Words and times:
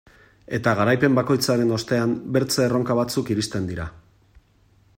Eta 0.57 0.71
garaipen 0.79 1.17
bakoitzaren 1.19 1.75
ostean 1.75 2.15
beste 2.37 2.65
erronka 2.69 2.97
batzuk 3.01 3.33
iristen 3.35 3.69
dira. 3.73 3.87